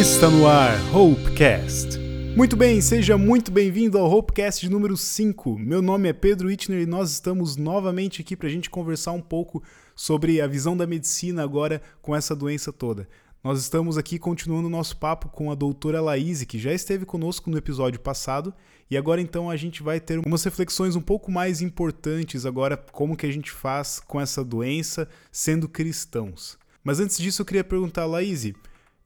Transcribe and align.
Está 0.00 0.30
no 0.30 0.46
ar 0.46 0.78
Hopecast. 0.96 1.98
Muito 2.34 2.56
bem, 2.56 2.80
seja 2.80 3.18
muito 3.18 3.50
bem-vindo 3.50 3.98
ao 3.98 4.10
Hopecast 4.10 4.66
número 4.66 4.96
5. 4.96 5.58
Meu 5.58 5.82
nome 5.82 6.08
é 6.08 6.14
Pedro 6.14 6.50
Itner 6.50 6.80
e 6.80 6.86
nós 6.86 7.10
estamos 7.10 7.54
novamente 7.54 8.22
aqui 8.22 8.34
para 8.34 8.48
a 8.48 8.50
gente 8.50 8.70
conversar 8.70 9.12
um 9.12 9.20
pouco 9.20 9.62
sobre 9.94 10.40
a 10.40 10.46
visão 10.46 10.74
da 10.74 10.86
medicina 10.86 11.42
agora 11.42 11.82
com 12.00 12.16
essa 12.16 12.34
doença 12.34 12.72
toda. 12.72 13.06
Nós 13.44 13.60
estamos 13.60 13.98
aqui 13.98 14.18
continuando 14.18 14.68
o 14.68 14.70
nosso 14.70 14.96
papo 14.96 15.28
com 15.28 15.52
a 15.52 15.54
doutora 15.54 16.00
Laís, 16.00 16.42
que 16.44 16.58
já 16.58 16.72
esteve 16.72 17.04
conosco 17.04 17.50
no 17.50 17.58
episódio 17.58 18.00
passado, 18.00 18.54
e 18.90 18.96
agora 18.96 19.20
então 19.20 19.50
a 19.50 19.56
gente 19.56 19.82
vai 19.82 20.00
ter 20.00 20.18
umas 20.18 20.42
reflexões 20.42 20.96
um 20.96 21.02
pouco 21.02 21.30
mais 21.30 21.60
importantes 21.60 22.46
agora 22.46 22.74
como 22.74 23.18
que 23.18 23.26
a 23.26 23.30
gente 23.30 23.50
faz 23.50 24.00
com 24.00 24.18
essa 24.18 24.42
doença 24.42 25.06
sendo 25.30 25.68
cristãos. 25.68 26.58
Mas 26.82 27.00
antes 27.00 27.18
disso 27.18 27.42
eu 27.42 27.46
queria 27.46 27.62
perguntar, 27.62 28.06
Laís, 28.06 28.46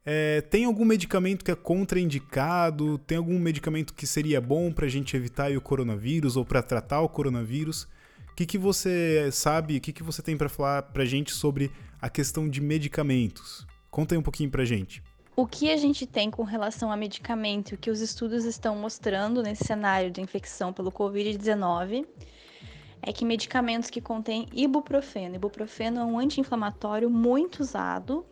é, 0.05 0.41
tem 0.41 0.65
algum 0.65 0.85
medicamento 0.85 1.43
que 1.43 1.49
é 1.49 1.55
contraindicado? 1.55 2.99
Tem 2.99 3.17
algum 3.17 3.39
medicamento 3.39 3.91
que 3.91 4.05
seria 4.05 4.39
bom 4.39 4.71
para 4.71 4.85
a 4.85 4.89
gente 4.89 5.17
evitar 5.17 5.51
o 5.51 5.59
coronavírus 5.59 6.37
ou 6.37 6.45
para 6.45 6.61
tratar 6.61 7.01
o 7.01 7.09
coronavírus? 7.09 7.87
O 8.31 8.35
que, 8.35 8.45
que 8.45 8.57
você 8.57 9.29
sabe, 9.31 9.77
o 9.77 9.81
que, 9.81 9.91
que 9.91 10.03
você 10.03 10.21
tem 10.21 10.37
para 10.37 10.47
falar 10.47 10.83
para 10.83 11.01
a 11.01 11.05
gente 11.05 11.31
sobre 11.31 11.71
a 11.99 12.07
questão 12.07 12.47
de 12.47 12.61
medicamentos? 12.61 13.65
Conta 13.89 14.13
aí 14.13 14.19
um 14.19 14.21
pouquinho 14.21 14.51
pra 14.51 14.63
gente. 14.63 15.01
O 15.35 15.47
que 15.47 15.71
a 15.71 15.77
gente 15.77 16.05
tem 16.05 16.29
com 16.29 16.43
relação 16.43 16.91
a 16.91 16.97
medicamento, 16.97 17.75
que 17.75 17.89
os 17.89 17.99
estudos 17.99 18.45
estão 18.45 18.75
mostrando 18.75 19.41
nesse 19.41 19.65
cenário 19.65 20.11
de 20.11 20.21
infecção 20.21 20.71
pelo 20.71 20.91
Covid-19, 20.91 22.05
é 23.01 23.11
que 23.11 23.25
medicamentos 23.25 23.89
que 23.89 24.01
contêm 24.01 24.47
ibuprofeno. 24.53 25.35
Ibuprofeno 25.35 25.99
é 25.99 26.05
um 26.05 26.19
anti-inflamatório 26.19 27.09
muito 27.09 27.61
usado 27.61 28.25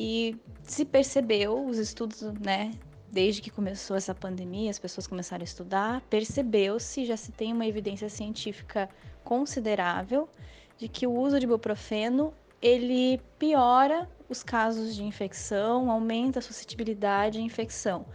e 0.00 0.36
se 0.62 0.84
percebeu, 0.84 1.66
os 1.66 1.76
estudos, 1.76 2.22
né, 2.40 2.70
desde 3.10 3.42
que 3.42 3.50
começou 3.50 3.96
essa 3.96 4.14
pandemia, 4.14 4.70
as 4.70 4.78
pessoas 4.78 5.08
começaram 5.08 5.42
a 5.42 5.44
estudar, 5.44 6.00
percebeu-se, 6.02 7.04
já 7.04 7.16
se 7.16 7.32
tem 7.32 7.52
uma 7.52 7.66
evidência 7.66 8.08
científica 8.08 8.88
considerável 9.24 10.28
de 10.76 10.86
que 10.86 11.04
o 11.04 11.12
uso 11.12 11.40
de 11.40 11.46
ibuprofeno 11.46 12.32
ele 12.62 13.20
piora 13.40 14.08
os 14.28 14.44
casos 14.44 14.94
de 14.94 15.02
infecção, 15.02 15.90
aumenta 15.90 16.38
a 16.38 16.42
suscetibilidade 16.42 17.38
à 17.38 17.40
infecção. 17.40 18.06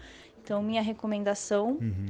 Então, 0.41 0.63
minha 0.63 0.81
recomendação 0.81 1.71
uhum. 1.81 2.05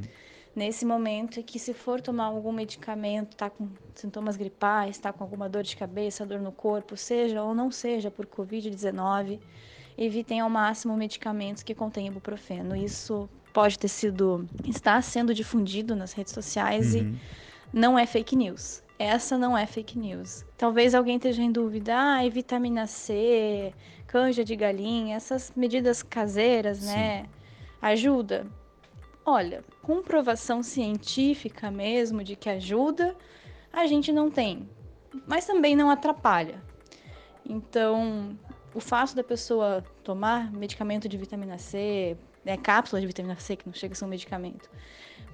Nesse 0.55 0.85
momento 0.85 1.39
é 1.39 1.43
que, 1.43 1.57
se 1.59 1.73
for 1.73 2.01
tomar 2.01 2.25
algum 2.25 2.51
medicamento, 2.51 3.31
está 3.31 3.49
com 3.49 3.69
sintomas 3.95 4.37
gripais, 4.37 4.91
está 4.95 5.11
com 5.11 5.23
alguma 5.23 5.49
dor 5.49 5.63
de 5.63 5.75
cabeça, 5.75 6.25
dor 6.25 6.39
no 6.39 6.51
corpo, 6.51 6.95
seja 6.95 7.43
ou 7.43 7.53
não 7.53 7.71
seja 7.71 8.11
por 8.11 8.25
Covid-19, 8.25 9.39
evitem 9.97 10.39
ao 10.39 10.49
máximo 10.49 10.95
medicamentos 10.95 11.63
que 11.63 11.73
contêm 11.73 12.07
ibuprofeno. 12.07 12.75
Isso 12.75 13.29
pode 13.53 13.77
ter 13.77 13.87
sido, 13.87 14.47
está 14.65 15.01
sendo 15.01 15.33
difundido 15.33 15.95
nas 15.95 16.13
redes 16.13 16.33
sociais 16.33 16.95
uhum. 16.95 17.15
e 17.73 17.77
não 17.77 17.97
é 17.97 18.05
fake 18.05 18.35
news. 18.35 18.83
Essa 18.97 19.37
não 19.37 19.57
é 19.57 19.65
fake 19.65 19.97
news. 19.97 20.45
Talvez 20.57 20.95
alguém 20.95 21.17
esteja 21.17 21.41
em 21.41 21.51
dúvida, 21.51 21.95
ah, 21.95 22.29
vitamina 22.29 22.87
C, 22.87 23.73
canja 24.07 24.43
de 24.43 24.55
galinha, 24.55 25.15
essas 25.15 25.51
medidas 25.55 26.03
caseiras, 26.03 26.77
Sim. 26.77 26.87
né? 26.87 27.25
Ajuda? 27.81 28.47
Olha, 29.25 29.63
comprovação 29.81 30.61
científica 30.61 31.71
mesmo 31.71 32.23
de 32.23 32.35
que 32.35 32.49
ajuda, 32.49 33.15
a 33.71 33.87
gente 33.87 34.11
não 34.11 34.29
tem. 34.29 34.69
Mas 35.27 35.45
também 35.45 35.75
não 35.75 35.89
atrapalha. 35.89 36.61
Então, 37.45 38.37
o 38.73 38.79
fato 38.79 39.15
da 39.15 39.23
pessoa 39.23 39.83
tomar 40.03 40.51
medicamento 40.51 41.07
de 41.07 41.17
vitamina 41.17 41.57
C, 41.57 42.17
né, 42.43 42.57
cápsula 42.57 42.99
de 42.99 43.07
vitamina 43.07 43.35
C, 43.35 43.55
que 43.55 43.65
não 43.65 43.73
chega 43.73 43.93
a 43.93 43.95
ser 43.95 44.05
um 44.05 44.09
medicamento, 44.09 44.69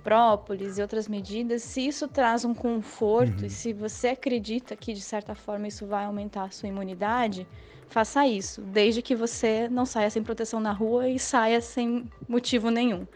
própolis 0.04 0.78
e 0.78 0.82
outras 0.82 1.08
medidas, 1.08 1.64
se 1.64 1.88
isso 1.88 2.08
traz 2.08 2.46
um 2.46 2.54
conforto 2.54 3.42
uhum. 3.42 3.48
e 3.48 3.50
se 3.50 3.74
você 3.74 4.10
acredita 4.10 4.76
que 4.76 4.94
de 4.94 5.02
certa 5.02 5.36
forma 5.36 5.68
isso 5.68 5.86
vai 5.86 6.06
aumentar 6.06 6.44
a 6.44 6.52
sua 6.52 6.70
imunidade, 6.70 7.48
faça 7.88 8.26
isso, 8.28 8.62
desde 8.62 9.02
que 9.02 9.16
você 9.16 9.68
não 9.70 9.86
saia 9.86 10.10
sem 10.10 10.24
proteção 10.24 10.60
na 10.60 10.72
rua 10.72 11.10
e 11.10 11.18
saia 11.20 11.60
sem 11.60 12.10
motivo 12.28 12.70
nenhum. 12.70 13.08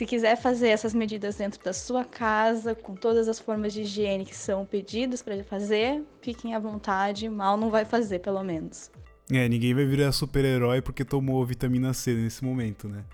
Se 0.00 0.06
quiser 0.06 0.34
fazer 0.34 0.68
essas 0.68 0.94
medidas 0.94 1.36
dentro 1.36 1.62
da 1.62 1.74
sua 1.74 2.06
casa, 2.06 2.74
com 2.74 2.94
todas 2.94 3.28
as 3.28 3.38
formas 3.38 3.70
de 3.70 3.82
higiene 3.82 4.24
que 4.24 4.34
são 4.34 4.64
pedidas 4.64 5.20
para 5.20 5.44
fazer, 5.44 6.02
fiquem 6.22 6.54
à 6.54 6.58
vontade, 6.58 7.28
mal 7.28 7.58
não 7.58 7.68
vai 7.68 7.84
fazer, 7.84 8.20
pelo 8.20 8.42
menos. 8.42 8.90
É, 9.30 9.46
ninguém 9.46 9.74
vai 9.74 9.84
virar 9.84 10.10
super-herói 10.12 10.80
porque 10.80 11.04
tomou 11.04 11.44
vitamina 11.44 11.92
C 11.92 12.14
nesse 12.14 12.42
momento, 12.42 12.88
né? 12.88 13.04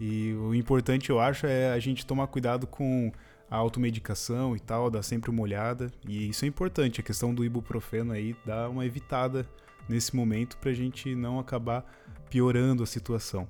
E 0.00 0.32
o 0.32 0.52
importante, 0.52 1.10
eu 1.10 1.20
acho, 1.20 1.46
é 1.46 1.70
a 1.70 1.78
gente 1.78 2.04
tomar 2.04 2.26
cuidado 2.26 2.66
com 2.66 3.12
a 3.48 3.56
automedicação 3.56 4.56
e 4.56 4.58
tal, 4.58 4.90
dar 4.90 5.04
sempre 5.04 5.30
uma 5.30 5.42
olhada. 5.42 5.92
E 6.08 6.30
isso 6.30 6.44
é 6.44 6.48
importante, 6.48 7.00
a 7.00 7.04
questão 7.04 7.32
do 7.32 7.44
ibuprofeno 7.44 8.12
aí, 8.12 8.34
dar 8.44 8.68
uma 8.68 8.84
evitada 8.84 9.46
nesse 9.88 10.16
momento 10.16 10.56
para 10.56 10.72
a 10.72 10.74
gente 10.74 11.14
não 11.14 11.38
acabar 11.38 11.86
piorando 12.28 12.82
a 12.82 12.86
situação. 12.86 13.46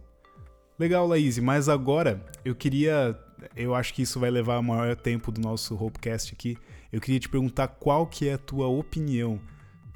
Legal, 0.82 1.06
Laís, 1.06 1.38
mas 1.38 1.68
agora 1.68 2.20
eu 2.44 2.56
queria, 2.56 3.16
eu 3.54 3.72
acho 3.72 3.94
que 3.94 4.02
isso 4.02 4.18
vai 4.18 4.32
levar 4.32 4.58
o 4.58 4.64
maior 4.64 4.96
tempo 4.96 5.30
do 5.30 5.40
nosso 5.40 5.76
Hopecast 5.76 6.34
aqui. 6.34 6.58
Eu 6.92 7.00
queria 7.00 7.20
te 7.20 7.28
perguntar 7.28 7.68
qual 7.68 8.04
que 8.04 8.28
é 8.28 8.32
a 8.32 8.38
tua 8.38 8.66
opinião, 8.66 9.40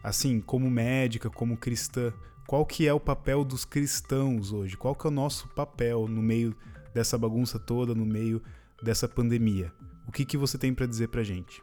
assim, 0.01 0.41
como 0.41 0.71
médica, 0.71 1.29
como 1.29 1.57
cristã, 1.57 2.13
qual 2.47 2.65
que 2.65 2.87
é 2.87 2.95
o 2.95 3.01
papel 3.01 3.43
dos 3.43 3.65
cristãos 3.65 4.53
hoje? 4.53 4.77
Qual 4.77 4.95
que 4.95 5.05
é 5.09 5.11
o 5.11 5.13
nosso 5.13 5.49
papel 5.49 6.07
no 6.07 6.23
meio 6.23 6.55
dessa 6.95 7.19
bagunça 7.19 7.59
toda, 7.59 7.93
no 7.93 8.07
meio 8.07 8.41
dessa 8.81 9.09
pandemia? 9.09 9.73
O 10.07 10.13
que 10.13 10.25
que 10.25 10.37
você 10.37 10.57
tem 10.57 10.73
para 10.73 10.87
dizer 10.87 11.09
pra 11.09 11.25
gente? 11.25 11.61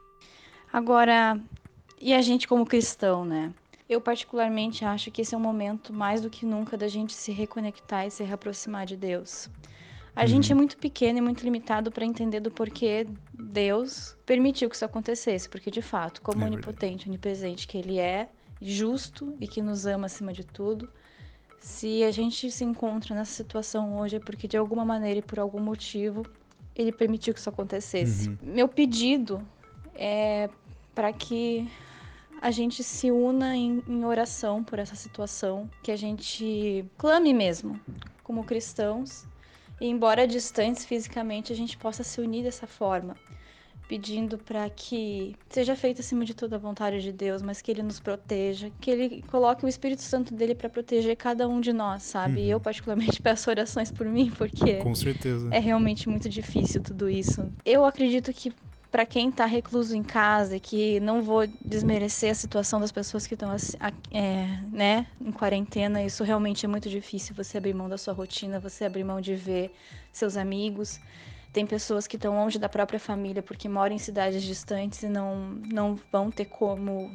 Agora, 0.74 1.40
e 1.98 2.14
a 2.14 2.22
gente 2.22 2.46
como 2.46 2.66
cristão, 2.66 3.24
né? 3.24 3.54
Eu 3.94 4.02
particularmente 4.02 4.84
acho 4.84 5.12
que 5.12 5.22
esse 5.22 5.36
é 5.36 5.38
um 5.38 5.42
momento 5.42 5.94
mais 5.94 6.20
do 6.20 6.30
que 6.30 6.48
nunca 6.48 6.76
da 6.76 6.88
gente 6.88 7.14
se 7.14 7.32
reconectar 7.32 8.08
e 8.08 8.12
se 8.12 8.24
reaproximar 8.24 8.88
de 8.88 8.98
Deus. 8.98 9.50
A 10.16 10.22
uhum. 10.22 10.28
gente 10.28 10.52
é 10.52 10.56
muito 10.56 10.78
pequeno 10.78 11.20
e 11.20 11.22
muito 11.22 11.44
limitado 11.44 11.92
para 11.92 12.04
entender 12.04 12.40
do 12.40 12.50
porquê 12.50 13.06
Deus 13.34 14.18
permitiu 14.26 14.68
que 14.68 14.76
isso 14.76 14.86
acontecesse, 14.86 15.48
porque 15.48 15.70
de 15.70 15.82
fato, 15.82 16.24
como 16.24 16.44
é 16.44 16.48
onipotente, 16.48 17.08
onipresente 17.08 17.68
que 17.68 17.78
ele 17.78 18.00
é, 18.00 18.30
justo 18.60 19.36
e 19.40 19.48
que 19.48 19.62
nos 19.62 19.86
ama 19.86 20.08
acima 20.08 20.34
de 20.34 20.44
tudo, 20.44 20.90
se 21.60 22.04
a 22.04 22.10
gente 22.10 22.50
se 22.50 22.64
encontra 22.64 23.14
nessa 23.14 23.32
situação 23.32 24.00
hoje 24.00 24.16
é 24.16 24.20
porque 24.20 24.48
de 24.48 24.58
alguma 24.58 24.84
maneira 24.84 25.20
e 25.20 25.22
por 25.22 25.40
algum 25.40 25.60
motivo 25.60 26.26
ele 26.76 26.92
permitiu 26.92 27.32
que 27.32 27.40
isso 27.40 27.50
acontecesse. 27.50 28.30
Uhum. 28.30 28.38
Meu 28.42 28.68
pedido 28.68 29.40
é 29.94 30.50
para 30.96 31.14
que 31.14 31.70
a 32.44 32.52
gente 32.52 32.84
se 32.84 33.10
una 33.10 33.56
em, 33.56 33.82
em 33.88 34.04
oração 34.04 34.62
por 34.62 34.78
essa 34.78 34.96
situação, 34.96 35.70
que 35.82 35.90
a 35.90 35.96
gente 35.96 36.84
clame 36.98 37.34
mesmo, 37.34 37.80
como 38.22 38.44
cristãos, 38.44 39.26
e 39.80 39.88
embora 39.88 40.28
distantes 40.28 40.84
fisicamente, 40.84 41.54
a 41.54 41.56
gente 41.56 41.78
possa 41.78 42.04
se 42.04 42.20
unir 42.20 42.44
dessa 42.44 42.68
forma, 42.68 43.16
pedindo 43.88 44.38
para 44.38 44.70
que 44.70 45.38
seja 45.50 45.74
feita 45.74 46.02
acima 46.02 46.26
de 46.26 46.34
toda 46.34 46.58
a 46.58 46.60
vontade 46.60 47.02
de 47.02 47.14
Deus, 47.14 47.42
mas 47.42 47.62
que 47.62 47.72
Ele 47.72 47.82
nos 47.82 48.02
proteja, 48.02 48.70
que 48.82 48.92
Ele 48.92 49.24
coloque 49.32 49.64
o 49.64 49.70
Espírito 49.70 50.02
Santo 50.02 50.34
dele 50.34 50.54
para 50.54 50.70
proteger 50.70 51.16
cada 51.16 51.48
um 51.48 51.62
de 51.62 51.72
nós, 51.72 52.04
sabe? 52.04 52.42
Uhum. 52.42 52.46
E 52.48 52.50
eu 52.50 52.60
particularmente 52.60 53.22
peço 53.24 53.50
orações 53.50 53.90
por 53.90 54.06
mim, 54.06 54.30
porque 54.38 54.76
com 54.80 54.94
certeza 54.94 55.48
é 55.50 55.60
realmente 55.60 56.10
muito 56.10 56.28
difícil 56.28 56.82
tudo 56.82 57.10
isso. 57.10 57.50
Eu 57.64 57.86
acredito 57.86 58.34
que 58.34 58.52
para 58.94 59.08
quem 59.08 59.30
está 59.30 59.48
recluso 59.48 59.98
em 59.98 60.04
casa, 60.04 60.60
que 60.60 61.00
não 61.00 61.24
vou 61.24 61.48
desmerecer 61.66 62.30
a 62.30 62.36
situação 62.36 62.80
das 62.80 62.92
pessoas 62.92 63.26
que 63.26 63.34
estão 63.34 63.50
é, 64.12 64.46
né, 64.72 65.08
em 65.20 65.32
quarentena, 65.32 66.04
isso 66.04 66.24
realmente 66.24 66.64
é 66.64 66.70
muito 66.70 66.88
difícil. 66.88 67.34
Você 67.34 67.58
abrir 67.58 67.74
mão 67.74 67.90
da 67.90 67.98
sua 67.98 68.14
rotina, 68.14 68.60
você 68.60 68.86
abrir 68.86 69.04
mão 69.04 69.20
de 69.20 69.34
ver 69.34 69.72
seus 70.12 70.38
amigos. 70.38 71.02
Tem 71.52 71.66
pessoas 71.66 72.06
que 72.06 72.18
estão 72.18 72.36
longe 72.36 72.60
da 72.60 72.70
própria 72.70 73.00
família 73.00 73.42
porque 73.42 73.68
moram 73.68 73.96
em 73.96 73.98
cidades 73.98 74.44
distantes 74.44 75.02
e 75.02 75.10
não, 75.10 75.40
não 75.74 76.00
vão 76.12 76.30
ter 76.30 76.46
como 76.46 77.10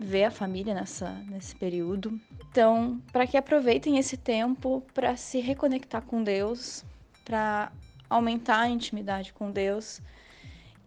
ver 0.00 0.24
a 0.24 0.30
família 0.30 0.72
nessa, 0.72 1.10
nesse 1.28 1.54
período. 1.54 2.18
Então, 2.50 3.02
para 3.12 3.26
que 3.26 3.36
aproveitem 3.36 3.98
esse 3.98 4.16
tempo 4.16 4.82
para 4.94 5.14
se 5.14 5.40
reconectar 5.40 6.00
com 6.00 6.24
Deus, 6.24 6.86
para 7.22 7.70
aumentar 8.08 8.60
a 8.60 8.68
intimidade 8.70 9.34
com 9.34 9.50
Deus 9.50 10.00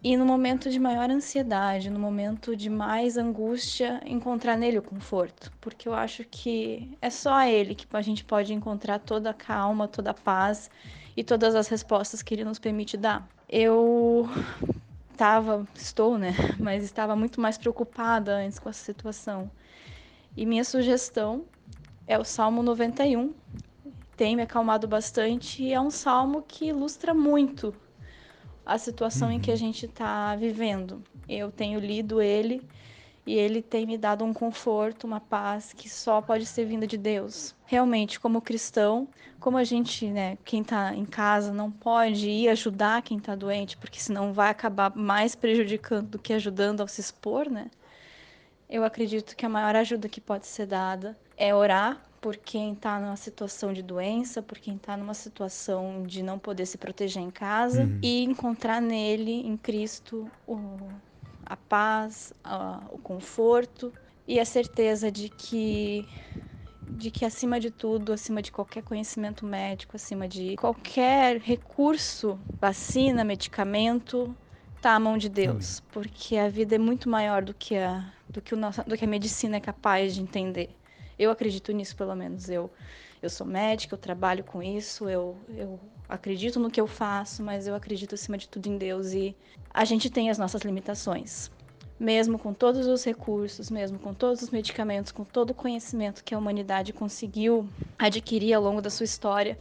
e 0.02 0.16
no 0.16 0.26
momento 0.26 0.70
de 0.70 0.80
maior 0.80 1.10
ansiedade, 1.10 1.90
no 1.90 2.00
momento 2.00 2.56
de 2.56 2.70
mais 2.70 3.18
angústia, 3.18 4.02
encontrar 4.06 4.56
nele 4.56 4.78
o 4.78 4.82
conforto, 4.82 5.52
porque 5.60 5.90
eu 5.90 5.94
acho 5.94 6.24
que 6.24 6.98
é 7.02 7.10
só 7.10 7.44
ele 7.44 7.76
que 7.76 7.86
a 7.92 8.02
gente 8.02 8.24
pode 8.24 8.54
encontrar 8.54 9.00
toda 9.00 9.32
a 9.32 9.34
calma, 9.34 9.90
toda 9.90 10.12
a 10.12 10.14
paz 10.14 10.72
e 11.18 11.24
todas 11.24 11.54
as 11.54 11.68
respostas 11.68 12.24
que 12.24 12.34
ele 12.34 12.46
nos 12.46 12.60
permite 12.60 12.96
dar. 12.96 13.28
Eu 13.50 14.30
estava, 15.12 15.68
estou, 15.76 16.18
né, 16.18 16.34
mas 16.58 16.86
estava 16.86 17.14
muito 17.14 17.42
mais 17.42 17.58
preocupada 17.58 18.38
antes 18.38 18.58
com 18.58 18.70
essa 18.70 18.84
situação. 18.84 19.52
E 20.38 20.46
minha 20.46 20.64
sugestão 20.64 21.44
é 22.08 22.18
o 22.18 22.24
Salmo 22.24 22.64
91, 22.64 23.34
tem 24.16 24.34
me 24.34 24.44
acalmado 24.44 24.88
bastante 24.88 25.62
e 25.62 25.74
é 25.74 25.82
um 25.82 25.92
salmo 25.92 26.42
que 26.48 26.68
ilustra 26.68 27.14
muito 27.14 27.76
a 28.70 28.78
situação 28.78 29.30
uhum. 29.30 29.34
em 29.36 29.40
que 29.40 29.50
a 29.50 29.54
uhum. 29.54 29.60
gente 29.60 29.86
está 29.88 30.36
vivendo. 30.36 31.04
Eu 31.28 31.52
tenho 31.52 31.80
lido 31.80 32.22
ele 32.22 32.62
e 33.26 33.34
ele 33.34 33.62
tem 33.62 33.86
me 33.86 33.98
dado 33.98 34.24
um 34.24 34.32
conforto, 34.32 35.06
uma 35.06 35.20
paz 35.20 35.74
que 35.74 35.90
só 35.90 36.22
pode 36.22 36.46
ser 36.46 36.66
vinda 36.66 36.86
de 36.86 36.98
Deus. 36.98 37.56
Realmente, 37.66 38.20
como 38.20 38.42
cristão, 38.42 39.08
como 39.40 39.58
a 39.58 39.64
gente, 39.64 40.08
né, 40.08 40.38
quem 40.46 40.62
está 40.62 40.94
em 40.96 41.06
casa 41.06 41.52
não 41.52 41.72
pode 41.72 42.30
ir 42.30 42.50
ajudar 42.50 43.02
quem 43.02 43.18
está 43.18 43.36
doente, 43.36 43.76
porque 43.76 44.00
senão 44.00 44.34
vai 44.34 44.50
acabar 44.50 44.96
mais 44.96 45.36
prejudicando 45.36 46.08
do 46.08 46.20
que 46.20 46.34
ajudando 46.34 46.82
ao 46.82 46.88
se 46.88 47.02
expor, 47.02 47.50
né? 47.50 47.72
Eu 48.70 48.84
acredito 48.84 49.36
que 49.36 49.46
a 49.46 49.50
maior 49.50 49.76
ajuda 49.76 50.08
que 50.08 50.22
pode 50.22 50.46
ser 50.46 50.68
dada 50.68 51.18
é 51.36 51.56
orar 51.56 52.00
por 52.22 52.36
quem 52.38 52.74
está 52.74 53.00
numa 53.00 53.16
situação 53.16 53.72
de 53.72 53.82
doença, 53.82 54.42
por 54.42 54.58
quem 54.58 54.76
está 54.76 54.98
numa 54.98 55.14
situação 55.14 56.04
de 56.04 56.22
não 56.22 56.38
poder 56.38 56.66
se 56.66 56.78
proteger 56.78 57.22
em 57.22 57.32
casa 57.32 57.84
uhum. 57.84 58.00
e 58.02 58.24
encontrar 58.24 58.82
nele, 58.82 59.48
em 59.48 59.56
Cristo, 59.56 60.30
o, 60.48 60.58
a 61.46 61.56
paz, 61.56 62.34
a, 62.44 62.82
o 62.92 62.98
conforto 62.98 63.94
e 64.28 64.40
a 64.40 64.46
certeza 64.46 65.12
de 65.12 65.30
que 65.30 66.08
de 66.92 67.12
que 67.12 67.24
acima 67.24 67.60
de 67.60 67.70
tudo, 67.70 68.12
acima 68.12 68.42
de 68.42 68.52
qualquer 68.52 68.82
conhecimento 68.82 69.46
médico, 69.46 69.96
acima 69.96 70.28
de 70.28 70.56
qualquer 70.56 71.38
recurso, 71.38 72.40
vacina, 72.60 73.24
medicamento, 73.24 74.36
está 74.76 74.96
à 74.96 75.00
mão 75.00 75.16
de 75.16 75.30
Deus, 75.30 75.84
porque 75.92 76.36
a 76.36 76.50
vida 76.50 76.76
é 76.76 76.80
muito 76.80 77.08
maior 77.08 77.44
do 77.44 77.54
que 77.54 77.78
a 77.78 78.12
do 78.28 78.42
que 78.42 78.54
o 78.54 78.58
nosso, 78.58 78.84
do 78.84 78.96
que 78.96 79.06
a 79.06 79.08
medicina 79.08 79.58
é 79.58 79.60
capaz 79.60 80.16
de 80.16 80.22
entender. 80.22 80.70
Eu 81.20 81.30
acredito 81.32 81.74
nisso, 81.74 81.98
pelo 81.98 82.16
menos. 82.16 82.50
Eu, 82.50 82.72
eu 83.22 83.30
sou 83.30 83.46
médica, 83.46 83.94
eu 83.94 84.00
trabalho 84.00 84.44
com 84.44 84.64
isso, 84.64 85.10
eu, 85.10 85.38
eu 85.50 85.78
acredito 86.08 86.60
no 86.60 86.72
que 86.72 86.80
eu 86.80 86.88
faço, 86.88 87.44
mas 87.44 87.68
eu 87.68 87.76
acredito 87.76 88.16
acima 88.16 88.38
de 88.38 88.48
tudo 88.48 88.68
em 88.68 88.78
Deus 88.78 89.12
e 89.12 89.36
a 89.70 89.84
gente 89.84 90.10
tem 90.10 90.30
as 90.30 90.38
nossas 90.38 90.62
limitações. 90.62 91.52
Mesmo 92.00 92.40
com 92.40 92.54
todos 92.54 92.88
os 92.88 93.04
recursos, 93.04 93.70
mesmo 93.70 94.00
com 94.00 94.14
todos 94.14 94.42
os 94.42 94.50
medicamentos, 94.50 95.12
com 95.12 95.26
todo 95.26 95.50
o 95.50 95.54
conhecimento 95.54 96.24
que 96.24 96.34
a 96.34 96.38
humanidade 96.38 96.94
conseguiu 96.94 97.68
adquirir 97.98 98.54
ao 98.54 98.64
longo 98.64 98.82
da 98.82 98.90
sua 98.90 99.04
história, 99.04 99.60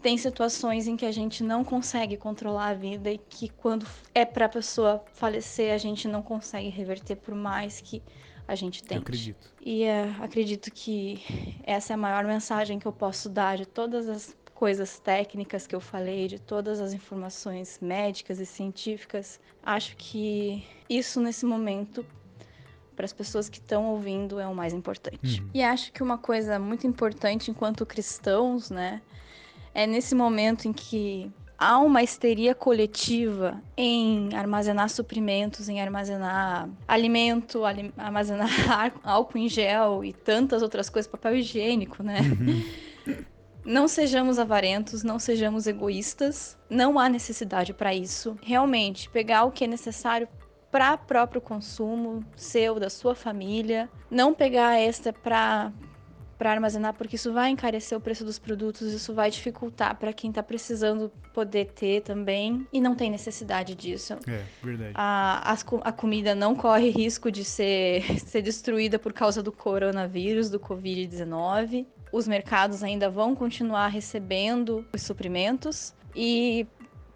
tem 0.00 0.16
situações 0.16 0.86
em 0.86 0.96
que 0.96 1.04
a 1.04 1.12
gente 1.12 1.42
não 1.42 1.62
consegue 1.62 2.16
controlar 2.16 2.68
a 2.68 2.74
vida 2.74 3.10
e 3.10 3.18
que 3.18 3.50
quando 3.50 3.86
é 4.14 4.24
para 4.24 4.46
a 4.46 4.48
pessoa 4.48 5.04
falecer, 5.12 5.74
a 5.74 5.78
gente 5.78 6.08
não 6.08 6.22
consegue 6.22 6.70
reverter 6.70 7.16
por 7.16 7.34
mais 7.34 7.82
que 7.82 8.02
a 8.46 8.54
gente 8.54 8.82
tem. 8.82 8.98
acredito. 8.98 9.52
E 9.60 9.84
uh, 9.84 10.22
acredito 10.22 10.70
que 10.70 11.22
essa 11.62 11.92
é 11.92 11.94
a 11.94 11.96
maior 11.96 12.24
mensagem 12.24 12.78
que 12.78 12.86
eu 12.86 12.92
posso 12.92 13.28
dar 13.28 13.56
de 13.56 13.66
todas 13.66 14.08
as 14.08 14.36
coisas 14.54 14.98
técnicas 14.98 15.66
que 15.66 15.74
eu 15.74 15.80
falei, 15.80 16.28
de 16.28 16.38
todas 16.38 16.80
as 16.80 16.92
informações 16.92 17.78
médicas 17.80 18.38
e 18.38 18.46
científicas. 18.46 19.40
Acho 19.62 19.96
que 19.96 20.64
isso 20.88 21.20
nesse 21.20 21.44
momento 21.44 22.04
para 22.94 23.04
as 23.04 23.12
pessoas 23.12 23.48
que 23.48 23.58
estão 23.58 23.86
ouvindo 23.86 24.38
é 24.38 24.46
o 24.46 24.54
mais 24.54 24.72
importante. 24.72 25.40
Uhum. 25.40 25.50
E 25.52 25.62
acho 25.62 25.92
que 25.92 26.02
uma 26.02 26.16
coisa 26.16 26.58
muito 26.58 26.86
importante 26.86 27.50
enquanto 27.50 27.84
cristãos, 27.84 28.70
né, 28.70 29.02
é 29.74 29.86
nesse 29.86 30.14
momento 30.14 30.68
em 30.68 30.72
que 30.72 31.32
há 31.58 31.78
uma 31.78 32.02
histeria 32.02 32.54
coletiva 32.54 33.60
em 33.76 34.34
armazenar 34.34 34.88
suprimentos, 34.90 35.68
em 35.68 35.80
armazenar 35.80 36.68
alimento, 36.86 37.64
alim 37.64 37.92
armazenar 37.96 38.48
álcool 39.02 39.38
em 39.38 39.48
gel 39.48 40.04
e 40.04 40.12
tantas 40.12 40.62
outras 40.62 40.88
coisas, 40.88 41.10
papel 41.10 41.36
higiênico, 41.36 42.02
né? 42.02 42.20
Uhum. 42.20 43.14
Não 43.64 43.88
sejamos 43.88 44.38
avarentos, 44.38 45.02
não 45.02 45.18
sejamos 45.18 45.66
egoístas, 45.66 46.58
não 46.68 46.98
há 46.98 47.08
necessidade 47.08 47.72
para 47.72 47.94
isso. 47.94 48.36
Realmente, 48.42 49.08
pegar 49.08 49.44
o 49.44 49.50
que 49.50 49.64
é 49.64 49.66
necessário 49.66 50.28
para 50.70 50.98
próprio 50.98 51.40
consumo 51.40 52.22
seu, 52.36 52.78
da 52.78 52.90
sua 52.90 53.14
família, 53.14 53.88
não 54.10 54.34
pegar 54.34 54.78
extra 54.78 55.12
para 55.12 55.72
para 56.38 56.50
armazenar, 56.50 56.94
porque 56.94 57.16
isso 57.16 57.32
vai 57.32 57.50
encarecer 57.50 57.96
o 57.96 58.00
preço 58.00 58.24
dos 58.24 58.38
produtos, 58.38 58.92
isso 58.92 59.14
vai 59.14 59.30
dificultar 59.30 59.96
para 59.96 60.12
quem 60.12 60.30
está 60.30 60.42
precisando 60.42 61.10
poder 61.32 61.66
ter 61.66 62.02
também 62.02 62.66
e 62.72 62.80
não 62.80 62.94
tem 62.94 63.10
necessidade 63.10 63.74
disso. 63.74 64.14
É, 64.26 64.42
verdade. 64.62 64.92
A, 64.94 65.52
a, 65.52 65.88
a 65.88 65.92
comida 65.92 66.34
não 66.34 66.54
corre 66.54 66.90
risco 66.90 67.30
de 67.30 67.44
ser, 67.44 68.02
ser 68.20 68.42
destruída 68.42 68.98
por 68.98 69.12
causa 69.12 69.42
do 69.42 69.52
coronavírus, 69.52 70.50
do 70.50 70.58
Covid-19. 70.58 71.86
Os 72.12 72.28
mercados 72.28 72.82
ainda 72.82 73.10
vão 73.10 73.34
continuar 73.34 73.88
recebendo 73.88 74.86
os 74.92 75.02
suprimentos 75.02 75.94
e 76.14 76.66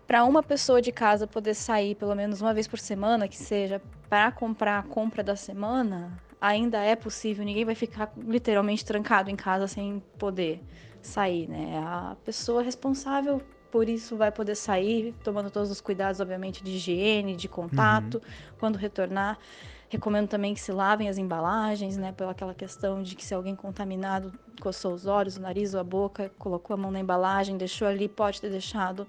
para 0.07 0.25
uma 0.25 0.43
pessoa 0.43 0.81
de 0.81 0.91
casa 0.91 1.27
poder 1.27 1.55
sair 1.55 1.95
pelo 1.95 2.15
menos 2.15 2.41
uma 2.41 2.55
vez 2.55 2.67
por 2.67 2.79
semana, 2.79 3.29
que 3.29 3.37
seja 3.37 3.81
para 4.09 4.33
comprar 4.33 4.79
a 4.79 4.83
compra 4.83 5.23
da 5.23 5.37
semana, 5.37 6.19
ainda 6.41 6.79
é 6.83 6.95
possível, 6.95 7.45
ninguém 7.45 7.65
vai 7.65 7.75
ficar 7.75 8.13
literalmente 8.17 8.85
trancado 8.85 9.31
em 9.31 9.37
casa 9.37 9.67
sem 9.67 10.03
poder 10.19 10.61
sair, 11.03 11.49
né? 11.49 11.79
A 11.85 12.17
pessoa 12.25 12.63
responsável 12.63 13.43
por 13.71 13.89
isso 13.89 14.17
vai 14.17 14.33
poder 14.33 14.55
sair, 14.55 15.15
tomando 15.23 15.51
todos 15.51 15.71
os 15.71 15.81
cuidados, 15.81 16.21
obviamente, 16.21 16.63
de 16.63 16.73
higiene, 16.73 17.37
de 17.37 17.49
contato, 17.49 18.15
uhum. 18.15 18.55
quando 18.59 18.77
retornar. 18.77 19.39
Recomendo 19.91 20.29
também 20.29 20.55
que 20.55 20.61
se 20.61 20.71
lavem 20.71 21.09
as 21.09 21.19
embalagens, 21.19 21.97
né? 21.97 22.13
Pela 22.13 22.33
aquela 22.33 22.55
questão 22.55 23.03
de 23.03 23.15
que 23.15 23.25
se 23.25 23.35
alguém 23.35 23.55
contaminado 23.55 24.33
coçou 24.61 24.93
os 24.93 25.07
olhos, 25.07 25.37
o 25.37 25.41
nariz 25.41 25.75
ou 25.75 25.81
a 25.81 25.85
boca, 25.85 26.31
colocou 26.39 26.75
a 26.75 26.77
mão 26.77 26.91
na 26.91 27.01
embalagem, 27.01 27.57
deixou 27.57 27.89
ali, 27.89 28.09
pode 28.09 28.41
ter 28.41 28.51
deixado 28.51 29.07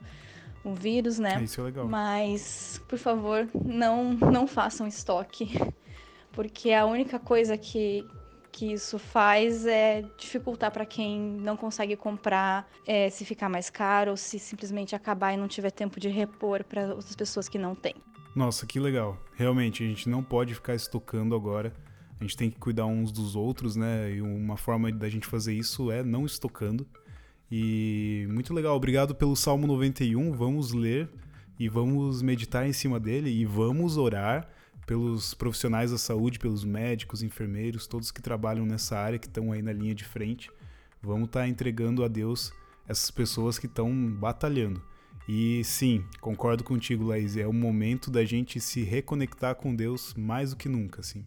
o 0.64 0.74
vírus, 0.74 1.20
né? 1.20 1.42
Isso 1.42 1.60
é 1.62 1.64
legal. 1.66 1.88
Mas, 1.88 2.82
por 2.88 3.00
favor, 3.00 3.48
não, 3.54 4.14
não 4.14 4.48
façam 4.48 4.88
estoque 4.88 5.58
porque 6.40 6.72
a 6.72 6.86
única 6.86 7.20
coisa 7.20 7.58
que, 7.58 8.08
que 8.50 8.72
isso 8.72 8.98
faz 8.98 9.66
é 9.66 10.06
dificultar 10.18 10.72
para 10.72 10.86
quem 10.86 11.20
não 11.20 11.58
consegue 11.58 11.98
comprar, 11.98 12.66
é, 12.88 13.10
se 13.10 13.26
ficar 13.26 13.50
mais 13.50 13.70
caro 13.70 14.12
ou 14.12 14.16
se 14.16 14.40
simplesmente 14.40 14.96
acabar 14.96 15.34
e 15.34 15.38
não 15.38 15.50
tiver 15.50 15.70
tempo 15.70 16.00
de 16.00 16.08
repor 16.08 16.64
para 16.64 16.96
outras 16.96 17.14
pessoas 17.14 17.50
que 17.50 17.58
não 17.58 17.76
têm. 17.76 17.94
Nossa, 18.34 18.66
que 18.66 18.80
legal. 18.80 19.22
Realmente, 19.36 19.84
a 19.84 19.86
gente 19.86 20.08
não 20.08 20.24
pode 20.24 20.56
ficar 20.56 20.74
estocando 20.74 21.36
agora. 21.36 21.74
A 22.18 22.24
gente 22.24 22.38
tem 22.38 22.50
que 22.50 22.58
cuidar 22.58 22.86
uns 22.86 23.12
dos 23.12 23.36
outros, 23.36 23.76
né? 23.76 24.10
E 24.10 24.22
uma 24.22 24.56
forma 24.56 24.90
da 24.94 25.10
gente 25.10 25.28
fazer 25.28 25.54
isso 25.54 25.92
é 25.92 26.06
não 26.06 26.26
estocando. 26.26 26.88
E 27.52 28.26
muito 28.30 28.54
legal. 28.54 28.78
Obrigado 28.78 29.14
pelo 29.14 29.36
Salmo 29.36 29.68
91. 29.68 30.32
Vamos 30.32 30.72
ler 30.72 31.10
e 31.60 31.68
vamos 31.68 32.22
meditar 32.22 32.66
em 32.66 32.72
cima 32.72 32.98
dele 32.98 33.30
e 33.30 33.44
vamos 33.44 33.98
orar 33.98 34.48
pelos 34.90 35.36
profissionais 35.36 35.92
da 35.92 36.00
saúde, 36.00 36.40
pelos 36.40 36.66
médicos, 36.66 37.22
enfermeiros, 37.22 37.86
todos 37.86 38.10
que 38.10 38.24
trabalham 38.24 38.66
nessa 38.66 38.98
área, 38.98 39.20
que 39.20 39.28
estão 39.28 39.52
aí 39.52 39.62
na 39.62 39.72
linha 39.72 39.94
de 39.94 40.04
frente. 40.04 40.50
Vamos 41.00 41.28
estar 41.28 41.42
tá 41.42 41.48
entregando 41.48 42.04
a 42.04 42.08
Deus 42.08 42.52
essas 42.88 43.12
pessoas 43.12 43.60
que 43.60 43.68
estão 43.68 43.94
batalhando. 44.12 44.82
E 45.28 45.64
sim, 45.64 46.04
concordo 46.20 46.64
contigo, 46.64 47.06
Laís, 47.06 47.38
é 47.38 47.46
o 47.46 47.54
momento 47.54 48.10
da 48.10 48.26
gente 48.26 48.60
se 48.60 48.82
reconectar 48.82 49.54
com 49.54 49.76
Deus 49.76 50.16
mais 50.16 50.50
do 50.50 50.56
que 50.56 50.68
nunca, 50.68 51.02
assim. 51.02 51.24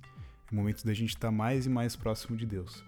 É 0.51 0.53
o 0.53 0.57
momento 0.57 0.85
da 0.85 0.93
gente 0.93 1.11
estar 1.11 1.29
tá 1.29 1.33
mais 1.33 1.65
e 1.65 1.69
mais 1.69 1.95
próximo 1.95 2.37
de 2.37 2.45
Deus. 2.45 2.83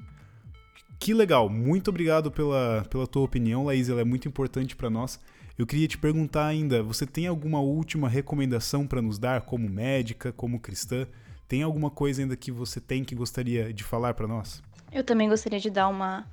Que 0.99 1.14
legal, 1.14 1.49
muito 1.49 1.87
obrigado 1.87 2.33
pela, 2.33 2.85
pela 2.90 3.07
tua 3.07 3.23
opinião, 3.23 3.66
Laís, 3.66 3.88
ela 3.88 4.00
é 4.00 4.04
muito 4.04 4.26
importante 4.26 4.75
para 4.75 4.90
nós. 4.90 5.21
Eu 5.56 5.66
queria 5.66 5.87
te 5.87 5.96
perguntar 5.96 6.46
ainda, 6.46 6.82
você 6.82 7.06
tem 7.06 7.28
alguma 7.28 7.61
última 7.61 8.08
recomendação 8.08 8.87
para 8.87 9.00
nos 9.00 9.18
dar 9.18 9.42
como 9.42 9.68
médica, 9.68 10.32
como 10.32 10.58
cristã? 10.58 11.06
Tem 11.46 11.62
alguma 11.62 11.90
coisa 11.90 12.23
ainda 12.23 12.37
que 12.37 12.50
você 12.50 12.80
tem 12.80 13.04
que 13.04 13.14
gostaria 13.14 13.73
de 13.73 13.84
falar 13.84 14.14
para 14.14 14.26
nós? 14.26 14.61
Eu 14.90 15.04
também 15.04 15.28
gostaria 15.28 15.61
de 15.61 15.70
dar 15.70 15.88
uma 15.88 16.26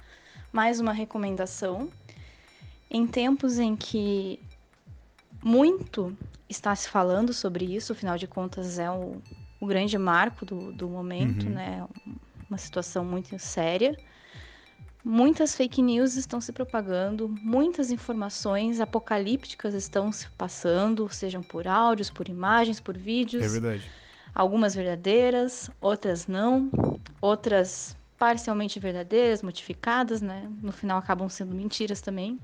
mais 0.52 0.80
uma 0.80 0.92
recomendação. 0.92 1.90
Em 2.90 3.06
tempos 3.06 3.60
em 3.60 3.76
que 3.76 4.40
muito 5.44 6.18
está 6.50 6.76
se 6.76 6.90
falando 6.90 7.32
sobre 7.32 7.66
isso, 7.66 7.94
afinal 7.94 8.18
de 8.18 8.28
contas 8.28 8.80
é 8.80 8.90
o, 8.90 9.22
o 9.60 9.66
grande 9.66 9.98
marco 9.98 10.46
do, 10.46 10.72
do 10.72 10.90
momento, 10.90 11.46
uhum. 11.46 11.54
né? 11.54 11.88
Uma 12.50 12.58
situação 12.58 13.06
muito 13.06 13.38
séria. 13.40 13.98
Muitas 15.04 15.56
fake 15.56 15.82
news 15.82 16.16
estão 16.16 16.40
se 16.40 16.52
propagando, 16.52 17.28
muitas 17.42 17.90
informações 17.90 18.80
apocalípticas 18.80 19.74
estão 19.74 20.12
se 20.12 20.30
passando, 20.32 21.10
sejam 21.10 21.42
por 21.42 21.68
áudios, 21.68 22.12
por 22.12 22.30
imagens, 22.30 22.80
por 22.80 22.96
vídeos. 22.96 23.44
É 23.44 23.48
verdade. 23.48 23.90
Algumas 24.34 24.76
verdadeiras, 24.76 25.72
outras 25.82 26.28
não, 26.28 26.70
outras 27.20 27.98
parcialmente 28.18 28.80
verdadeiras, 28.80 29.42
modificadas, 29.42 30.22
né? 30.22 30.48
No 30.62 30.72
final 30.72 31.00
acabam 31.00 31.28
sendo 31.28 31.56
mentiras 31.56 32.00
também. 32.00 32.40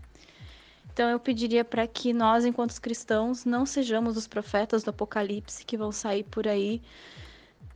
Então 0.92 1.08
eu 1.12 1.20
pediria 1.20 1.64
para 1.64 1.86
que 1.86 2.12
nós, 2.12 2.44
enquanto 2.44 2.82
cristãos, 2.82 3.46
não 3.46 3.68
sejamos 3.68 4.18
os 4.18 4.28
profetas 4.28 4.84
do 4.84 4.90
apocalipse 4.90 5.64
que 5.64 5.78
vão 5.78 5.92
sair 5.92 6.24
por 6.24 6.48
aí 6.48 6.82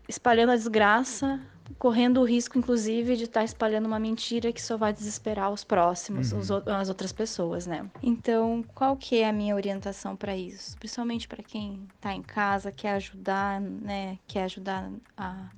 espalhando 0.08 0.52
a 0.52 0.56
desgraça, 0.56 1.40
correndo 1.82 2.22
o 2.22 2.24
risco, 2.24 2.60
inclusive, 2.60 3.18
de 3.18 3.24
estar 3.24 3.40
tá 3.40 3.44
espalhando 3.44 3.88
uma 3.88 4.00
mentira 4.00 4.54
que 4.54 4.62
só 4.62 4.78
vai 4.78 4.94
desesperar 4.94 5.52
os 5.52 5.64
próximos, 5.64 6.32
uhum. 6.32 6.38
os, 6.38 6.52
as 6.52 6.90
outras 6.90 7.12
pessoas, 7.12 7.66
né? 7.66 7.90
Então, 8.04 8.64
qual 8.76 8.96
que 8.96 9.18
é 9.18 9.28
a 9.28 9.34
minha 9.34 9.56
orientação 9.56 10.16
para 10.16 10.38
isso? 10.38 10.78
Principalmente 10.78 11.28
para 11.28 11.42
quem 11.42 11.88
está 11.96 12.14
em 12.14 12.22
casa, 12.22 12.72
quer 12.72 12.92
ajudar, 12.92 13.60
né? 13.60 14.20
Quer 14.28 14.44
ajudar 14.44 14.92
a 15.18 15.50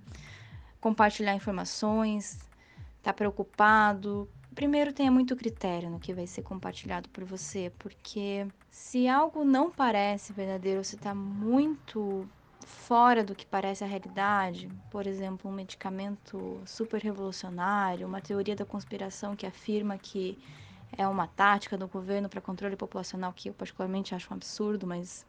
compartilhar 0.80 1.36
informações, 1.36 2.40
está 3.00 3.12
preocupado. 3.12 4.26
Primeiro, 4.56 4.94
tenha 4.94 5.12
muito 5.12 5.36
critério 5.36 5.90
no 5.90 6.00
que 6.00 6.14
vai 6.14 6.26
ser 6.26 6.44
compartilhado 6.44 7.10
por 7.10 7.26
você, 7.26 7.70
porque 7.78 8.48
se 8.72 9.10
algo 9.10 9.44
não 9.44 9.70
parece 9.70 10.32
verdadeiro, 10.32 10.86
se 10.86 10.96
está 10.96 11.14
muito 11.14 12.26
fora 12.66 13.24
do 13.24 13.36
que 13.36 13.46
parece 13.46 13.84
a 13.84 13.88
realidade, 13.88 14.70
por 14.90 15.08
exemplo, 15.08 15.50
um 15.50 15.54
medicamento 15.54 16.62
super 16.66 17.02
revolucionário, 17.02 18.08
uma 18.08 18.22
teoria 18.22 18.56
da 18.56 18.66
conspiração 18.66 19.36
que 19.36 19.46
afirma 19.46 19.98
que 19.98 20.38
é 20.98 21.08
uma 21.08 21.28
tática 21.28 21.78
do 21.78 21.88
governo 21.88 22.30
para 22.30 22.42
controle 22.42 22.76
populacional 22.76 23.34
que 23.34 23.50
eu 23.50 23.54
particularmente 23.54 24.14
acho 24.16 24.32
um 24.32 24.36
absurdo, 24.36 24.86
mas 24.88 25.26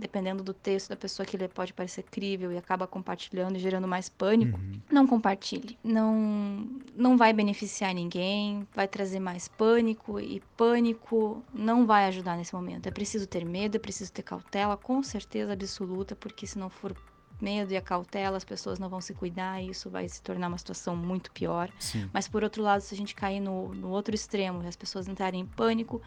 dependendo 0.00 0.42
do 0.42 0.52
texto 0.52 0.88
da 0.88 0.96
pessoa 0.96 1.26
que 1.26 1.36
lê, 1.36 1.46
pode 1.46 1.72
parecer 1.72 2.02
crível 2.02 2.50
e 2.52 2.56
acaba 2.56 2.86
compartilhando 2.86 3.56
e 3.56 3.60
gerando 3.60 3.86
mais 3.86 4.08
pânico, 4.08 4.58
uhum. 4.58 4.80
não 4.90 5.06
compartilhe. 5.06 5.78
Não, 5.84 6.66
não 6.96 7.16
vai 7.16 7.32
beneficiar 7.32 7.94
ninguém, 7.94 8.66
vai 8.74 8.88
trazer 8.88 9.20
mais 9.20 9.46
pânico 9.46 10.18
e 10.18 10.42
pânico 10.56 11.42
não 11.52 11.86
vai 11.86 12.06
ajudar 12.06 12.36
nesse 12.36 12.54
momento. 12.54 12.86
É 12.86 12.90
preciso 12.90 13.26
ter 13.26 13.44
medo, 13.44 13.76
é 13.76 13.78
preciso 13.78 14.12
ter 14.12 14.22
cautela, 14.22 14.76
com 14.76 15.02
certeza 15.02 15.52
absoluta, 15.52 16.16
porque 16.16 16.46
se 16.46 16.58
não 16.58 16.70
for 16.70 16.94
medo 17.40 17.72
e 17.72 17.76
a 17.76 17.82
cautela, 17.82 18.36
as 18.36 18.44
pessoas 18.44 18.78
não 18.78 18.88
vão 18.88 19.00
se 19.00 19.14
cuidar 19.14 19.62
e 19.62 19.70
isso 19.70 19.90
vai 19.90 20.08
se 20.08 20.22
tornar 20.22 20.48
uma 20.48 20.58
situação 20.58 20.96
muito 20.96 21.30
pior. 21.32 21.70
Sim. 21.78 22.08
Mas 22.12 22.28
por 22.28 22.42
outro 22.42 22.62
lado, 22.62 22.80
se 22.80 22.94
a 22.94 22.96
gente 22.96 23.14
cair 23.14 23.40
no, 23.40 23.74
no 23.74 23.88
outro 23.88 24.14
extremo 24.14 24.62
e 24.62 24.66
as 24.66 24.76
pessoas 24.76 25.08
entrarem 25.08 25.40
em 25.40 25.46
pânico, 25.46 26.00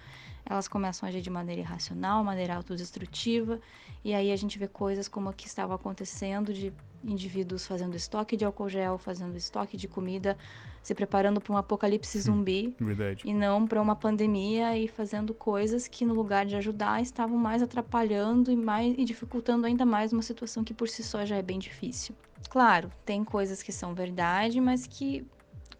elas 0.45 0.67
começam 0.67 1.07
a 1.07 1.09
agir 1.09 1.21
de 1.21 1.29
maneira 1.29 1.61
irracional, 1.61 2.23
maneira 2.23 2.55
autodestrutiva, 2.55 3.59
e 4.03 4.13
aí 4.13 4.31
a 4.31 4.35
gente 4.35 4.59
vê 4.59 4.67
coisas 4.67 5.07
como 5.07 5.29
a 5.29 5.33
que 5.33 5.47
estava 5.47 5.75
acontecendo 5.75 6.53
de 6.53 6.73
indivíduos 7.03 7.65
fazendo 7.65 7.95
estoque 7.95 8.35
de 8.35 8.45
álcool 8.45 8.69
gel, 8.69 8.97
fazendo 8.97 9.35
estoque 9.35 9.77
de 9.77 9.87
comida, 9.87 10.37
se 10.83 10.93
preparando 10.93 11.39
para 11.39 11.53
um 11.53 11.57
apocalipse 11.57 12.19
zumbi 12.19 12.75
Verdade. 12.79 13.23
e 13.25 13.33
não 13.33 13.65
para 13.65 13.81
uma 13.81 13.95
pandemia 13.95 14.77
e 14.77 14.87
fazendo 14.87 15.33
coisas 15.33 15.87
que 15.87 16.05
no 16.05 16.13
lugar 16.13 16.45
de 16.45 16.55
ajudar 16.57 17.01
estavam 17.01 17.37
mais 17.37 17.63
atrapalhando 17.63 18.51
e 18.51 18.55
mais 18.55 18.93
e 18.97 19.05
dificultando 19.05 19.65
ainda 19.65 19.85
mais 19.85 20.11
uma 20.11 20.21
situação 20.21 20.63
que 20.63 20.73
por 20.73 20.89
si 20.89 21.01
só 21.01 21.25
já 21.25 21.37
é 21.37 21.41
bem 21.41 21.57
difícil. 21.57 22.13
Claro, 22.49 22.91
tem 23.05 23.23
coisas 23.23 23.63
que 23.63 23.71
são 23.71 23.95
verdade, 23.95 24.59
mas 24.59 24.85
que 24.85 25.25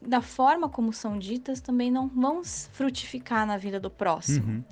da 0.08 0.22
forma 0.22 0.70
como 0.70 0.92
são 0.92 1.18
ditas, 1.18 1.62
também 1.62 1.90
não 1.92 2.08
vão 2.08 2.42
frutificar 2.44 3.46
na 3.46 3.58
vida 3.58 3.80
do 3.80 3.90
próximo. 3.90 4.48
Uhum. 4.48 4.64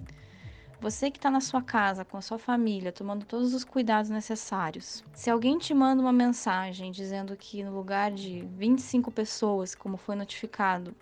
Você 0.81 1.11
que 1.11 1.19
está 1.19 1.29
na 1.29 1.39
sua 1.39 1.61
casa, 1.61 2.03
com 2.03 2.17
a 2.17 2.21
sua 2.21 2.39
família, 2.39 2.91
tomando 2.91 3.23
todos 3.23 3.53
os 3.53 3.63
cuidados 3.63 4.09
necessários. 4.09 5.03
Se 5.13 5.29
alguém 5.29 5.59
te 5.59 5.75
manda 5.75 6.01
uma 6.01 6.11
mensagem 6.11 6.91
dizendo 6.91 7.37
que 7.37 7.63
no 7.63 7.71
lugar 7.71 8.11
de 8.11 8.41
25 8.57 9.11
pessoas, 9.11 9.75
como 9.75 9.95
foi 9.95 10.15
notificado, 10.15 10.95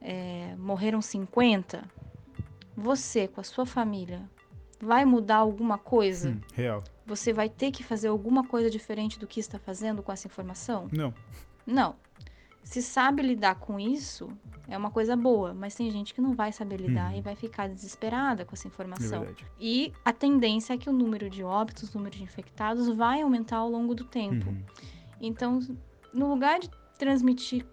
é, 0.00 0.56
morreram 0.58 1.00
50, 1.00 1.84
você 2.76 3.28
com 3.28 3.40
a 3.40 3.44
sua 3.44 3.64
família 3.64 4.28
vai 4.80 5.04
mudar 5.04 5.36
alguma 5.36 5.78
coisa? 5.78 6.30
Hum, 6.30 6.40
real. 6.52 6.82
Você 7.06 7.32
vai 7.32 7.48
ter 7.48 7.70
que 7.70 7.84
fazer 7.84 8.08
alguma 8.08 8.44
coisa 8.44 8.68
diferente 8.68 9.16
do 9.16 9.28
que 9.28 9.38
está 9.38 9.60
fazendo 9.60 10.02
com 10.02 10.10
essa 10.10 10.26
informação? 10.26 10.88
Não. 10.90 11.14
Não 11.64 11.94
se 12.66 12.82
sabe 12.82 13.22
lidar 13.22 13.54
com 13.54 13.78
isso, 13.78 14.28
é 14.68 14.76
uma 14.76 14.90
coisa 14.90 15.14
boa, 15.14 15.54
mas 15.54 15.76
tem 15.76 15.88
gente 15.88 16.12
que 16.12 16.20
não 16.20 16.34
vai 16.34 16.50
saber 16.50 16.80
lidar 16.80 17.12
uhum. 17.12 17.18
e 17.18 17.20
vai 17.20 17.36
ficar 17.36 17.68
desesperada 17.68 18.44
com 18.44 18.54
essa 18.54 18.66
informação. 18.66 19.22
É 19.22 19.34
e 19.58 19.92
a 20.04 20.12
tendência 20.12 20.74
é 20.74 20.76
que 20.76 20.90
o 20.90 20.92
número 20.92 21.30
de 21.30 21.44
óbitos, 21.44 21.94
o 21.94 21.98
número 21.98 22.16
de 22.16 22.24
infectados 22.24 22.88
vai 22.88 23.22
aumentar 23.22 23.58
ao 23.58 23.70
longo 23.70 23.94
do 23.94 24.04
tempo. 24.04 24.50
Uhum. 24.50 24.64
Então, 25.20 25.60
no 26.12 26.28
lugar 26.28 26.58
de 26.58 26.68
transmitir 26.98 27.64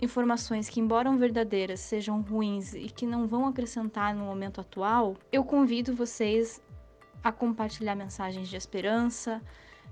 informações 0.00 0.70
que, 0.70 0.80
embora 0.80 1.14
verdadeiras, 1.14 1.80
sejam 1.80 2.22
ruins 2.22 2.72
e 2.72 2.86
que 2.86 3.06
não 3.06 3.26
vão 3.26 3.46
acrescentar 3.46 4.14
no 4.14 4.24
momento 4.24 4.62
atual, 4.62 5.14
eu 5.30 5.44
convido 5.44 5.94
vocês 5.94 6.62
a 7.22 7.30
compartilhar 7.30 7.94
mensagens 7.94 8.48
de 8.48 8.56
esperança, 8.56 9.42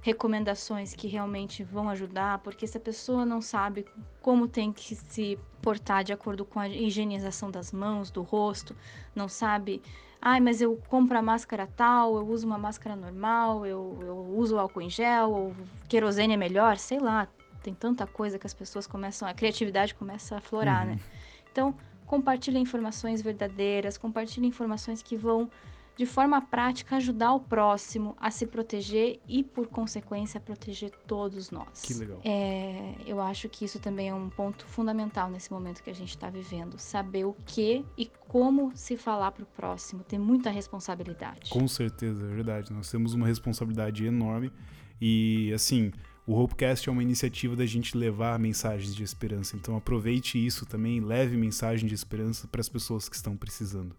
recomendações 0.05 0.95
que 0.95 1.09
realmente 1.09 1.65
vão 1.65 1.89
ajudar, 1.89 2.39
porque 2.41 2.67
se 2.67 2.77
a 2.77 2.81
pessoa 2.81 3.25
não 3.25 3.41
sabe 3.41 3.87
como 4.21 4.47
tem 4.47 4.71
que 4.71 4.95
se 4.95 5.39
portar 5.63 6.05
de 6.05 6.13
acordo 6.13 6.45
com 6.45 6.61
a 6.61 6.69
higienização 6.69 7.51
das 7.51 7.73
mãos, 7.73 8.11
do 8.11 8.21
rosto, 8.21 8.77
não 9.17 9.31
sabe, 9.31 9.81
ai, 10.21 10.41
mas 10.41 10.61
eu 10.61 10.77
compro 10.91 11.17
a 11.17 11.23
máscara 11.23 11.67
tal, 11.75 12.17
eu 12.17 12.29
uso 12.29 12.47
uma 12.47 12.59
máscara 12.59 12.95
normal, 12.95 13.65
eu, 13.65 13.99
eu 14.03 14.17
uso 14.37 14.59
álcool 14.59 14.83
em 14.83 14.91
gel, 14.91 15.31
ou 15.31 15.57
querosene 15.89 16.35
é 16.35 16.37
melhor, 16.37 16.77
sei 16.77 16.99
lá, 16.99 17.27
tem 17.63 17.73
tanta 17.73 18.07
coisa 18.07 18.39
que 18.39 18.47
as 18.47 18.53
pessoas 18.53 18.87
começam, 18.87 19.27
a 19.27 19.33
criatividade 19.33 19.95
começa 19.95 20.35
a 20.35 20.39
aflorar, 20.39 20.85
né? 20.85 20.93
uhum. 20.93 20.99
né? 20.99 21.03
Então, 21.51 21.75
compartilhe 22.05 22.59
informações 22.59 23.23
verdadeiras, 23.23 23.97
compartilhe 23.97 24.47
informações 24.47 25.03
que 25.03 25.17
vão 25.17 25.51
de 25.97 26.07
forma 26.07 26.41
prática 26.41 26.97
ajudar 26.97 27.33
o 27.33 27.41
próximo 27.41 28.17
a 28.19 28.31
se 28.31 28.47
proteger 28.47 29.21
e, 29.29 29.45
por 29.45 29.69
consequência, 29.69 30.41
proteger 30.41 30.91
todos 31.07 31.51
nós. 31.51 31.83
Que 31.83 31.95
legal. 31.95 32.21
É, 32.25 32.95
eu 33.07 33.21
acho 33.21 33.49
que 33.49 33.65
isso 33.65 33.79
também 33.79 34.09
é 34.09 34.15
um 34.15 34.29
ponto 34.29 34.67
fundamental 34.67 35.31
nesse 35.31 35.53
momento 35.53 35.83
que 35.83 35.91
a 35.91 35.95
gente 35.95 36.11
está 36.11 36.29
vivendo. 36.29 36.79
Saber 36.79 37.25
o 37.25 37.37
que 37.47 37.85
e 37.97 38.11
como 38.29 38.73
se 38.75 38.97
falar 38.97 39.31
para 39.31 39.45
o 39.45 39.47
próximo. 39.47 40.03
Ter 40.03 40.19
muita 40.19 40.51
responsabilidade. 40.51 41.51
Com 41.51 41.69
certeza, 41.69 42.25
é 42.25 42.35
verdade. 42.35 42.73
Nós 42.73 42.91
temos 42.91 43.15
uma 43.15 43.27
responsabilidade 43.27 44.05
enorme 44.05 44.53
e, 45.01 45.53
assim. 45.55 45.93
O 46.27 46.41
Hopecast 46.41 46.89
é 46.89 46.91
uma 46.91 47.03
iniciativa 47.03 47.55
da 47.55 47.67
gente 47.67 47.95
levar 47.95 48.39
mensagens 48.39 48.95
de 48.95 49.03
esperança. 49.03 49.57
Então 49.57 49.77
aproveite 49.77 50.43
isso 50.43 50.65
também, 50.65 50.99
leve 50.99 51.37
mensagem 51.37 51.87
de 51.87 51.95
esperança 51.95 52.49
para 52.49 52.63
as 52.63 52.69
pessoas 52.69 53.11
que 53.11 53.15
estão 53.15 53.37
precisando. 53.37 53.95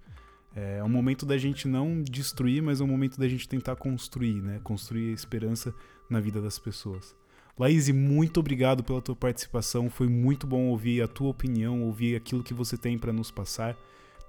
É 0.56 0.82
um 0.82 0.90
momento 0.90 1.26
da 1.26 1.38
gente 1.38 1.68
não 1.68 2.02
destruir, 2.02 2.64
mas 2.64 2.80
é 2.80 2.84
um 2.84 2.88
momento 2.88 3.20
da 3.20 3.28
gente 3.28 3.48
tentar 3.48 3.76
construir, 3.76 4.42
né? 4.42 4.62
Construir 4.64 5.12
a 5.12 5.14
esperança 5.14 5.76
na 6.10 6.22
vida 6.22 6.42
das 6.42 6.58
pessoas. 6.58 7.14
Laís, 7.60 7.90
muito 7.90 8.40
obrigado 8.40 8.84
pela 8.84 9.02
tua 9.02 9.16
participação. 9.16 9.90
Foi 9.90 10.08
muito 10.08 10.48
bom 10.48 10.68
ouvir 10.68 11.02
a 11.02 11.08
tua 11.08 11.30
opinião, 11.30 11.84
ouvir 11.84 12.16
aquilo 12.16 12.44
que 12.44 12.54
você 12.54 12.78
tem 12.78 12.98
para 12.98 13.12
nos 13.12 13.32
passar. 13.32 13.78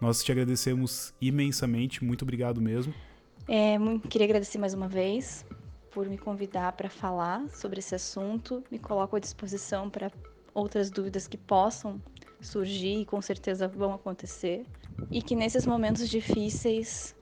Nós 0.00 0.22
te 0.22 0.30
agradecemos 0.32 1.14
imensamente. 1.20 2.04
Muito 2.04 2.22
obrigado 2.22 2.60
mesmo. 2.60 2.92
É, 3.48 3.76
queria 4.08 4.26
agradecer 4.26 4.58
mais 4.58 4.74
uma 4.74 4.88
vez 4.88 5.44
por 5.90 6.08
me 6.08 6.18
convidar 6.18 6.72
para 6.72 6.90
falar 6.90 7.48
sobre 7.50 7.78
esse 7.78 7.94
assunto. 7.94 8.62
Me 8.70 8.78
coloco 8.78 9.16
à 9.16 9.18
disposição 9.20 9.88
para 9.88 10.10
outras 10.52 10.90
dúvidas 10.90 11.26
que 11.26 11.36
possam 11.36 12.00
surgir 12.46 13.00
e 13.00 13.04
com 13.04 13.20
certeza 13.20 13.68
vão 13.68 13.92
acontecer. 13.92 14.64
E 15.10 15.20
que 15.20 15.36
nesses 15.36 15.66
momentos 15.66 16.08
difíceis 16.08 17.14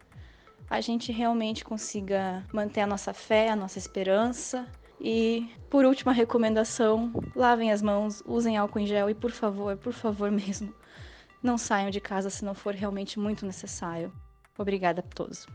a 0.68 0.80
gente 0.80 1.12
realmente 1.12 1.64
consiga 1.64 2.44
manter 2.52 2.80
a 2.80 2.86
nossa 2.86 3.12
fé, 3.12 3.50
a 3.50 3.56
nossa 3.56 3.78
esperança. 3.78 4.66
E, 5.00 5.50
por 5.68 5.84
última 5.84 6.12
recomendação, 6.12 7.12
lavem 7.34 7.70
as 7.70 7.82
mãos, 7.82 8.22
usem 8.26 8.56
álcool 8.56 8.78
em 8.78 8.86
gel 8.86 9.10
e, 9.10 9.14
por 9.14 9.30
favor, 9.30 9.76
por 9.76 9.92
favor 9.92 10.30
mesmo, 10.30 10.72
não 11.42 11.58
saiam 11.58 11.90
de 11.90 12.00
casa 12.00 12.30
se 12.30 12.44
não 12.44 12.54
for 12.54 12.74
realmente 12.74 13.18
muito 13.18 13.44
necessário. 13.44 14.12
Obrigada 14.56 15.00
a 15.00 15.14
todos. 15.14 15.46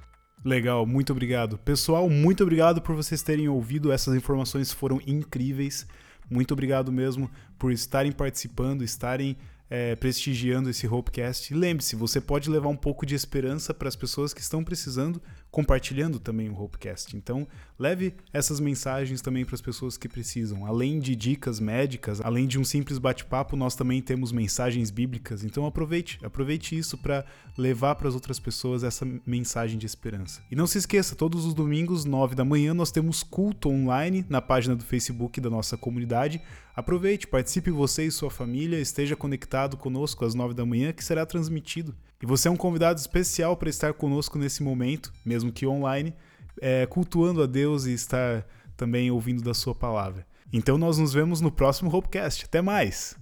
Legal, 0.43 0.85
muito 0.85 1.11
obrigado. 1.11 1.57
Pessoal, 1.57 2.09
muito 2.09 2.43
obrigado 2.43 2.81
por 2.81 2.95
vocês 2.95 3.21
terem 3.21 3.49
ouvido. 3.49 3.91
Essas 3.91 4.15
informações 4.15 4.71
foram 4.71 5.01
incríveis. 5.05 5.87
Muito 6.29 6.53
obrigado 6.53 6.91
mesmo 6.91 7.29
por 7.57 7.71
estarem 7.71 8.11
participando, 8.11 8.83
estarem 8.83 9.35
é, 9.69 9.95
prestigiando 9.95 10.69
esse 10.69 10.87
Hopecast. 10.87 11.53
Lembre-se, 11.53 11.95
você 11.95 12.19
pode 12.19 12.49
levar 12.49 12.69
um 12.69 12.75
pouco 12.75 13.05
de 13.05 13.15
esperança 13.15 13.73
para 13.73 13.87
as 13.87 13.95
pessoas 13.95 14.33
que 14.33 14.41
estão 14.41 14.63
precisando, 14.63 15.21
compartilhando 15.51 16.19
também 16.19 16.49
o 16.49 16.61
Hopecast. 16.61 17.15
Então, 17.17 17.47
leve 17.77 18.13
essas 18.31 18.59
mensagens 18.59 19.21
também 19.21 19.43
para 19.43 19.55
as 19.55 19.61
pessoas 19.61 19.97
que 19.97 20.07
precisam. 20.07 20.65
Além 20.65 20.99
de 20.99 21.15
dicas 21.15 21.59
médicas, 21.59 22.21
além 22.21 22.47
de 22.47 22.59
um 22.59 22.63
simples 22.63 22.99
bate-papo, 22.99 23.55
nós 23.55 23.75
também 23.75 24.01
temos 24.01 24.31
mensagens 24.31 24.91
bíblicas. 24.91 25.43
Então, 25.43 25.65
aproveite, 25.65 26.19
aproveite 26.23 26.77
isso 26.77 26.97
para 26.97 27.25
levar 27.57 27.95
para 27.95 28.07
as 28.07 28.13
outras 28.13 28.39
pessoas 28.39 28.83
essa 28.83 29.05
mensagem 29.25 29.77
de 29.77 29.85
esperança. 29.85 30.41
E 30.51 30.55
não 30.55 30.67
se 30.67 30.77
esqueça, 30.77 31.15
todos 31.15 31.45
os 31.45 31.53
domingos, 31.53 32.05
9 32.05 32.35
da 32.35 32.45
manhã, 32.45 32.73
nós 32.73 32.91
temos 32.91 33.23
culto 33.23 33.69
online 33.69 34.25
na 34.29 34.41
página 34.41 34.75
do 34.75 34.83
Facebook 34.83 35.41
da 35.41 35.49
nossa 35.49 35.77
comunidade. 35.77 36.41
Aproveite, 36.75 37.27
participe 37.27 37.71
você 37.71 38.05
e 38.05 38.11
sua 38.11 38.29
família, 38.29 38.79
esteja 38.79 39.15
conectado 39.15 39.75
conosco 39.75 40.23
às 40.23 40.35
9 40.35 40.53
da 40.53 40.65
manhã, 40.65 40.93
que 40.93 41.03
será 41.03 41.25
transmitido. 41.25 41.95
E 42.21 42.25
você 42.25 42.47
é 42.47 42.51
um 42.51 42.57
convidado 42.57 42.99
especial 42.99 43.55
para 43.55 43.69
estar 43.69 43.93
conosco 43.93 44.37
nesse 44.37 44.61
momento, 44.61 45.13
mesmo 45.25 45.51
que 45.51 45.65
online, 45.65 46.13
é, 46.61 46.85
cultuando 46.85 47.41
a 47.41 47.45
Deus 47.45 47.85
e 47.85 47.93
estar 47.93 48.45
também 48.75 49.09
ouvindo 49.09 49.41
da 49.41 49.53
sua 49.53 49.73
palavra. 49.73 50.25
Então 50.51 50.77
nós 50.77 50.97
nos 50.97 51.13
vemos 51.13 51.41
no 51.41 51.51
próximo 51.51 51.95
Hopecast. 51.95 52.45
Até 52.45 52.61
mais! 52.61 53.15